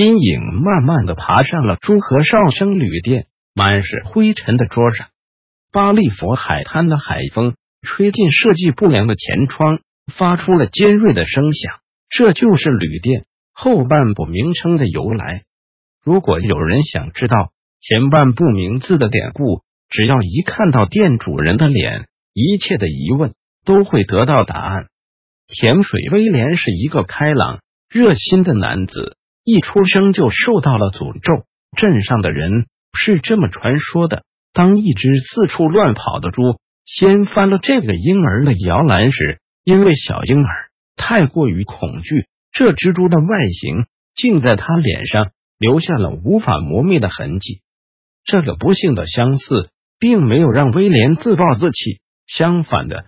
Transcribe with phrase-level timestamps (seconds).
[0.00, 5.08] 阴影慢慢的爬上了朱和少生旅店满是灰尘的桌上。
[5.72, 11.80] 巴利佛海滩的海风吹进设计不良的前窗，发出了尖锐的声响。
[12.08, 15.42] 这就是旅店后半部名称的由来。
[16.02, 23.34] 如果有人想知道前半部名字的典故，只要一看到店主人的脸，一切的疑问
[23.66, 24.86] 都会得到答案。
[25.46, 29.18] 甜水威廉是一个开朗热心的男子。
[29.44, 31.44] 一出生就受到了诅咒，
[31.76, 34.24] 镇上的人是这么传说的。
[34.52, 36.42] 当一只四处乱跑的猪
[36.84, 47.62] 掀翻了这个婴儿的摇篮时，因为小婴儿太过于恐惧，这只猪的外形竟在他脸上留下了无法磨灭的痕迹。
[48.24, 53.04] 这个不幸的相似，并没有让威廉自暴自弃，相反的，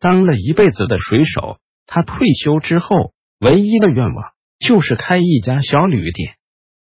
[0.00, 4.32] 当了一辈子的水手，他退休之后唯一的愿望。
[4.58, 6.34] 就是开一家小旅店，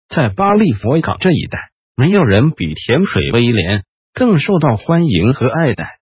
[0.07, 1.59] 在巴利佛港这一带，
[1.95, 5.99] 没有人比甜水威廉更受到欢迎和爱戴。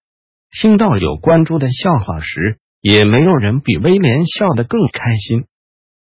[0.52, 5.46] 听到有关注的笑话时，也没有人比威廉笑得更开心。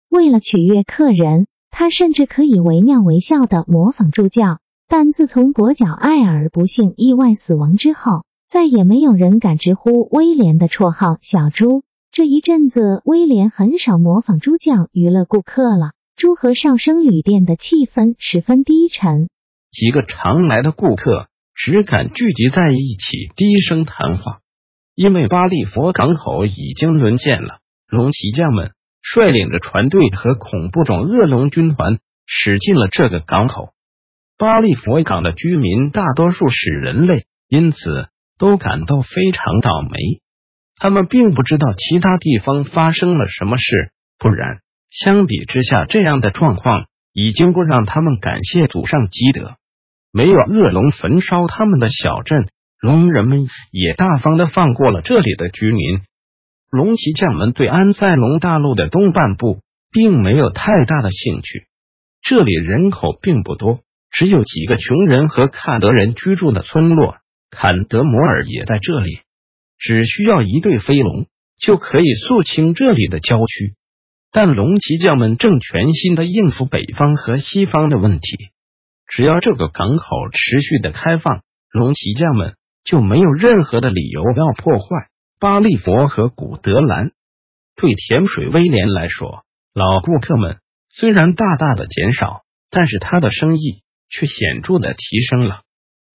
[0.08, 4.58] 为了取悦客人，他甚至可以惟妙惟肖的模仿助教。
[4.90, 11.82] 但自从跛脚艾尔不幸意外死亡之后，再也没有人敢直呼威廉的绰号“小猪”。
[12.18, 15.92] 这一阵子，威廉很少模仿猪叫娱乐顾客了。
[16.16, 19.28] 猪和上生旅店的气氛十分低沉，
[19.70, 24.40] 几个常来的顾客只敢聚集在一起低声谈话，
[24.96, 27.60] 因为巴利佛港口已经沦陷了。
[27.86, 33.68] 龙骑将们率领着船队和恐怖种恶龙军团驶进了这个港口。
[34.36, 38.08] 巴利佛港的居民大多数是人类，因此
[38.38, 40.18] 都感到非常倒霉。
[40.78, 49.56] 他们并不知道其他地方发生了什么事，不然相比之下，这样的状况已经够让他们感谢祖上积德。
[50.12, 52.48] 没有恶龙焚烧他们的小镇，
[52.80, 56.00] 龙人们也大方的放过了这里的居民。
[56.70, 59.60] 龙骑将们对安塞龙大陆的东半部
[59.90, 61.66] 并没有太大的兴趣，
[62.22, 67.16] 这里人口并不多，只有几个穷人和卡德人居住的村落。
[67.50, 69.20] 坎德摩尔也在这里。
[69.78, 71.26] 只需要一对飞龙
[71.60, 73.74] 就可以肃清这里的郊区，
[74.32, 78.50] 但龙骑将们正全心的应付北方和西方的问题。
[79.06, 84.86] 只要这个港口持续的开放，龙骑将们就没有任何的理由要破坏
[85.40, 87.12] 巴利佛和古德兰。
[87.76, 90.58] 对甜水威廉来说，老顾客们
[90.90, 95.60] 虽然大大的减少，但是他的生意却显著的提升了。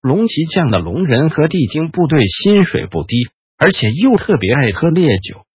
[0.01, 3.16] 龙骑将的龙人和地精部队薪水不低。
[3.63, 5.46] 而且又特别爱喝烈酒，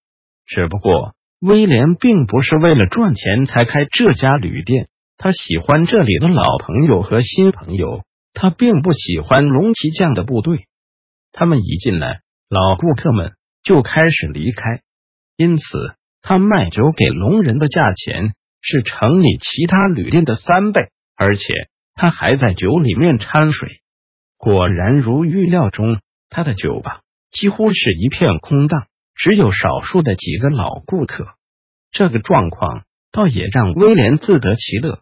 [0.46, 4.88] 只不过威廉并不是为了赚钱才开这家旅店，
[5.19, 10.64] 他喜欢这里的老朋友和新朋友，他并不喜欢龙骑将的部队。
[11.32, 13.32] 他们一进来，老顾客们
[13.62, 14.80] 就开始离开，
[15.36, 15.64] 因此
[16.22, 18.32] 他卖酒给龙人的价钱
[18.62, 21.42] 是城里其他旅店的三倍，而且
[21.94, 23.82] 他还在酒里面掺水。
[24.38, 27.02] 果然如预料中，他的酒吧。
[27.31, 31.27] 几乎是一片空荡，只有少数的几个老顾客。
[31.91, 35.00] 这个状况倒也让威廉自得其乐。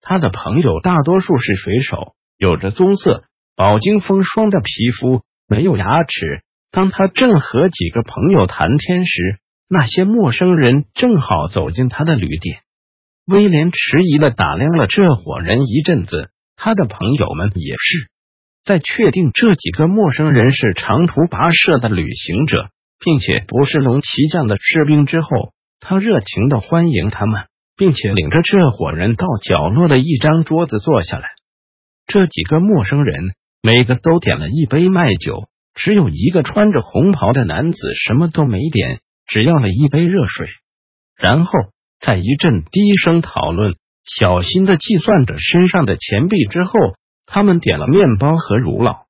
[0.00, 3.24] 他的朋友大多数是水手，有着棕色、
[3.56, 6.42] 饱经风霜的皮肤，没有牙齿。
[6.70, 12.60] 当他正和几个朋友谈天时，那些陌生人正好走进他的旅店。
[13.26, 18.10] 威廉迟疑的打量了这伙人一阵子，他的朋友们也是。
[18.64, 22.68] 在确定这几个陌生人是长途跋涉的旅行者，
[23.00, 25.28] 并且不是龙骑将的士兵之后，
[25.80, 27.44] 他热情的欢迎他们，
[27.76, 31.30] 并且领着这伙人到角落的一张桌子坐下来。
[32.06, 40.46] 这几个陌生人每个都点了一杯麦酒，只有一个穿着红袍的男子什么都没点，只要了一杯热水。
[41.16, 41.52] 然后
[41.98, 43.72] 在一阵低声讨论、
[44.04, 46.72] 小心的计算着身上的钱币之后。
[47.32, 49.04] 他们点了面包和乳酪。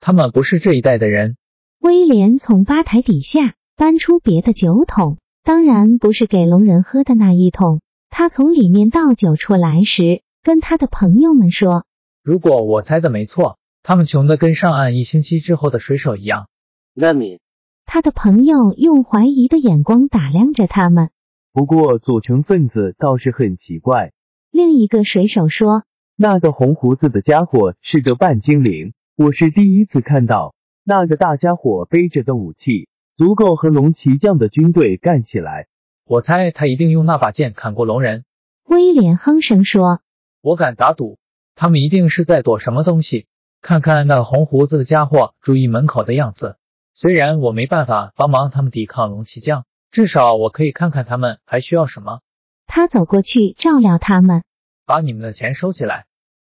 [0.00, 1.36] 他们不是这一代的人。
[1.78, 7.82] 威廉从吧台底下搬出别的酒桶，当然不是给龙人喝的那一桶。
[8.08, 11.84] 他从里面倒酒出来时，跟他的朋友们说
[12.24, 16.48] ：“如果我猜的没错，他们穷的跟上岸一星期之后的水手一样。”
[16.96, 17.40] 那你？
[17.84, 21.10] 他的朋友用怀疑的眼光打量着他们。
[21.52, 24.12] 不过组成分子倒是很奇怪。
[24.50, 25.84] 另一个水手说
[26.22, 30.54] ：“那个红胡子的家伙是个半精灵，我是第一次看到。
[30.84, 35.68] 那个大家伙背着的武器足够和龙骑将的军队干起来。
[36.04, 38.26] 我猜他一定用那把剑砍过龙人。”
[38.68, 40.02] 威廉哼声说
[40.42, 41.16] ：“我敢打赌，
[41.54, 43.26] 他们一定是在躲什么东西。
[43.62, 46.58] 看看那红胡子的家伙注意门口的样子。
[46.92, 52.20] 虽然我没办法帮忙他们抵抗龙骑将。”至少我可以看看他们还需要什么。
[52.66, 54.44] 他走过去照料他们，
[54.84, 56.04] 把你们的钱收起来。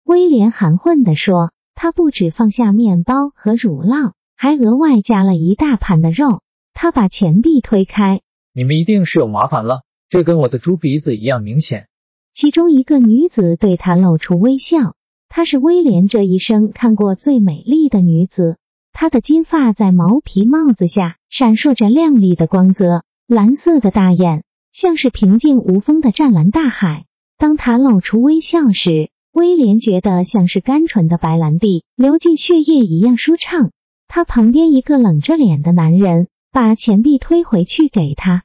[0.10, 6.42] 威廉含混地说：“他不止放下面包和乳酪，还额外加了一大盘的肉。”
[6.74, 8.22] 他把钱币推开
[8.52, 11.90] ：“你们一定是有麻烦了，这跟我的猪鼻子一样明显。”
[12.34, 14.96] 其中一个女子对他露出微笑，
[15.28, 18.58] 她是威廉这一生看过最美丽的女子。
[18.92, 23.04] 她的金发在毛皮帽子下闪烁着亮丽的光泽。
[23.28, 27.06] 蓝色的大眼像是平静无风的湛蓝大海。
[27.38, 33.72] 当她露出微笑时，威廉觉得像是甘醇的白兰地流进血液一样舒畅。
[34.08, 38.44] 他旁边一个冷着脸的男人把钱币推回去给他。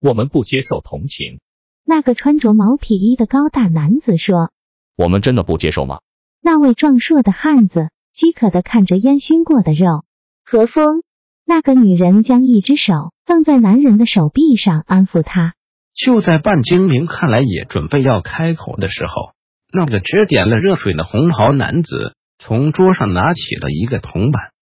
[0.00, 1.40] 我们不接受同情。
[1.84, 4.52] 那个穿着毛皮衣的高大男子说
[4.96, 6.00] ：“我们真的不接受吗？”
[6.40, 10.04] 那位壮硕的汉子饥渴的看着烟熏过的肉。
[10.44, 11.02] 何风。
[11.44, 15.54] 那个女人将一只手放在男人的手臂上，安抚他。
[15.92, 19.32] 就在半精灵看来也准备要开口的时候，
[19.72, 24.52] 那个只点了热水的红袍男子从桌上拿起了一个铜板。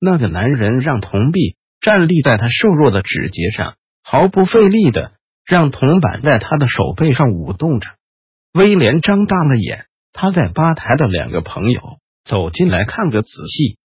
[0.00, 5.12] 那个男人让铜币站立在他瘦弱的指节上，毫不费力的
[5.46, 7.88] 让铜板在他的手背上舞动着。
[8.52, 11.80] 威廉张大了眼，他在吧台的两个朋友
[12.24, 13.78] 走进来看个仔细。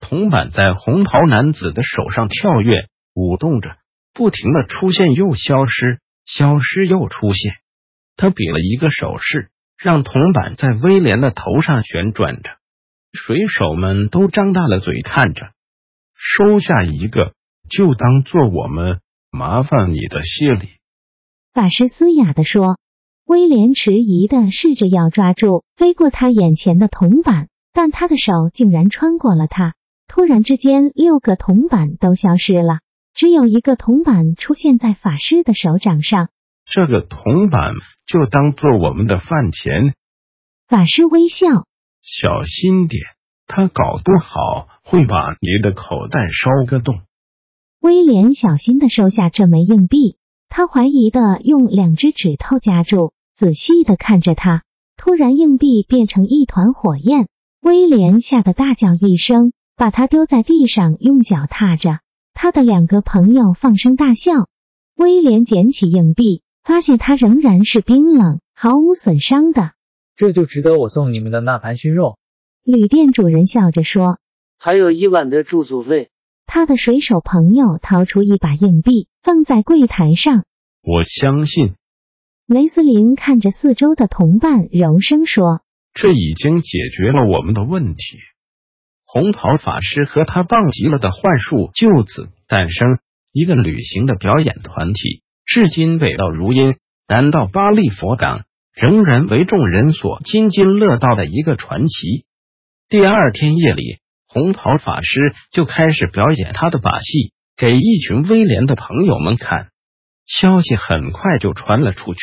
[0.00, 3.76] 铜板在红袍男子的手上跳跃舞动着，
[4.12, 7.54] 不停的出现又消失，消失又出现。
[8.16, 9.50] 他比了一个手势，
[9.84, 12.52] 让铜板在威廉的头上旋转着。
[13.12, 15.50] 水手们都张大了嘴看着。
[16.14, 17.34] 收下一个，
[17.68, 19.00] 就当做我们
[19.30, 20.70] 麻烦你的谢礼。
[21.52, 22.78] 法师嘶哑的说。
[23.26, 29.74] 威廉迟疑的试着要抓住飞过他眼前的铜板，但他的手竟然穿过了他。
[30.08, 32.80] 突然之间，六个铜板都消失了，
[33.14, 36.28] 只有一个铜板出现在法师的手掌上。
[36.66, 37.74] 这个铜板
[38.06, 39.94] 就当做我们的饭钱。
[40.66, 41.46] 法师微笑，
[42.02, 43.02] 小心点，
[43.46, 47.02] 他搞不好会把你的口袋烧个洞。
[47.80, 50.16] 威廉小心的收下这枚硬币，
[50.48, 54.62] 他怀疑的用两只指头夹住，仔细的看着他。
[54.96, 57.26] 突然，硬币变成一团火焰，
[57.60, 59.52] 威廉吓得大叫一声。
[59.76, 61.98] 把它丢在地上，用脚踏着。
[62.32, 64.46] 他的两个朋友放声大笑。
[64.96, 69.72] 威廉捡起硬币，发现它仍然是冰冷、毫无损伤的。
[70.16, 72.18] 这就值得我送你们的那盘熏肉。
[72.64, 74.18] 旅店主人笑着说
[74.58, 76.08] ：“还有一晚的住宿费。”
[76.46, 80.44] 他的水手朋友掏出一把硬币，放在柜台上。
[80.82, 81.74] 我相信。
[82.46, 88.18] 雷斯林看着四周的同伴，柔声说：“这已经解决了我们的问题。”
[89.04, 92.98] 红袍法师和他棒极了的幻术就此诞生，
[93.32, 95.22] 一个旅行的表演团体，
[95.54, 96.74] 至今味道如音。
[97.06, 98.42] 难道巴利佛港
[98.74, 102.24] 仍然为众人所津津乐道的一个传奇？
[102.88, 109.68] 第二天夜里，红袍法师就开始表演他的把戏，给一群威廉的朋友们看。
[110.26, 112.18] 消息很快就传了出去。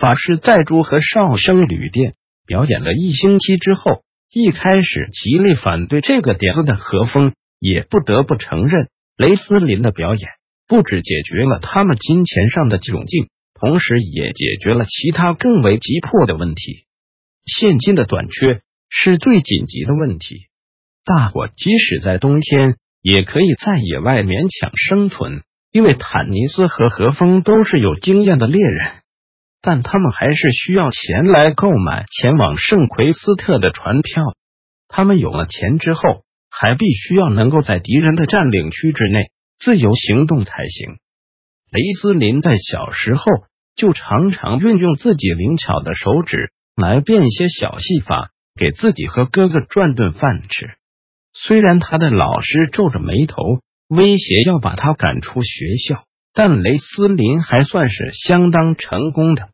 [0.00, 2.14] 法师在珠和哨声旅店
[2.46, 4.04] 表演了一星期之后。
[4.32, 8.88] 一开始极力反对这个点子的何风，也不得不承认，
[9.18, 10.30] 雷斯林的表演
[10.68, 16.84] 不止解决了他们金钱上的窘境，同时也解决了其他更为急迫的问题。
[17.46, 18.60] 现金的短缺
[18.90, 20.46] 是最紧急的问题。
[21.04, 28.92] 大伙即使在冬天也可以在野外勉强生存，因为坦尼斯和何风都是有经验的猎人。
[29.62, 34.22] 但他们还是需要钱来购买前往圣奎斯特的船票。
[34.86, 40.98] 他们有了钱之后，还必须要能够在敌人的占领区之内自由行动才行。
[41.70, 43.22] 雷斯林在小时候
[43.76, 50.70] 就常常运用自己灵巧的手指来变一些小戏法，给自己和哥哥赚顿饭吃。
[51.32, 53.42] 虽然他的老师皱着眉头
[53.88, 56.04] 威胁要把他赶出学校。
[56.34, 59.48] 但雷斯林还算是相当成功的。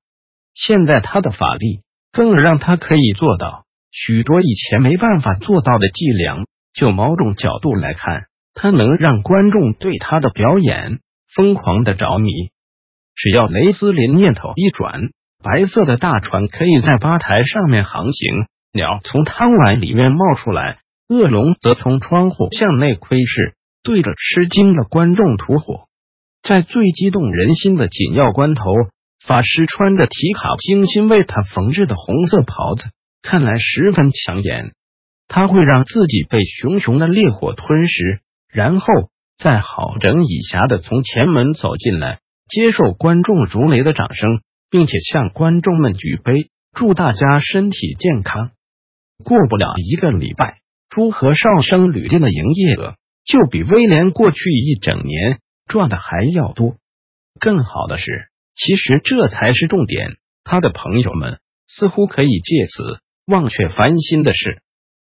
[0.53, 1.81] 现在他的法力
[2.13, 6.45] 更让他可以做到许多以前没办法做到的伎俩。
[6.75, 11.01] 就某种角度来看，他能让观众对他的表演
[11.35, 12.31] 疯狂的着迷。
[13.17, 15.11] 只要雷斯林念头一转，
[15.43, 25.87] 白色的大船可以在吧台上面航行，鸟从汤碗里面冒出来，恶龙则从窗户向内窥视，对着吃惊的观众吐火。
[26.43, 28.65] 在最激动人心的紧要关头，
[29.25, 32.85] 法师穿着提卡精心为他缝制的红色袍子，
[33.23, 34.73] 看来十分抢眼。
[35.29, 38.21] 他会让自己被熊熊的烈火吞噬，
[38.55, 38.87] 然后
[39.37, 48.53] 再好整以暇的从前门走进来，接受观众如雷的掌声，并且向观众们举杯，祝大家身体健康。
[49.25, 50.59] 过不了一个礼拜，
[50.89, 52.95] 朱和少生旅店的营业额
[53.25, 56.77] 就比威廉过去一整年赚的还要多。
[57.41, 60.17] 更好的是，其实这才是重点。
[60.45, 64.63] 他的朋友们似乎可以借此忘却烦心的事。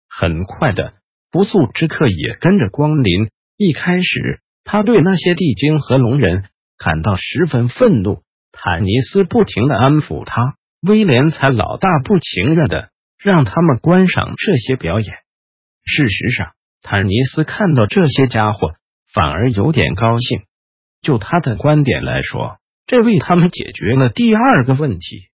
[0.09, 0.95] 很快的，
[1.31, 3.29] 不速之客也跟着光临。
[3.59, 6.45] 一开始，他对那些地精和龙人
[6.77, 8.23] 感到十分愤怒。
[8.53, 15.15] 坦尼斯不停的安抚他，威廉才老大不情愿的让他们观赏这些表演。
[15.85, 18.75] 事实上，坦尼斯看到这些家伙
[19.13, 20.43] 反而有点高兴。
[21.01, 25.29] 就他的观点来说，这为他们解决了第二个问题。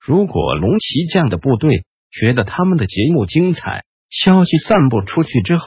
[0.00, 5.66] 如果龙骑将的部队觉得他们的节目精彩，消息散布出去之后，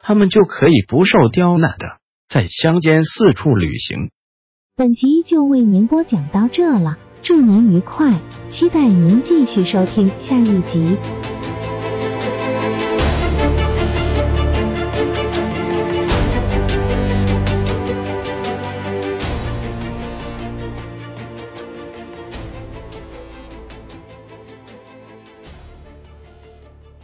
[0.00, 4.10] 他们就可以不受刁难的在乡间四处旅行。
[4.74, 10.96] 本集就为您播讲到这了，祝您愉快，期待您继续收听下一集。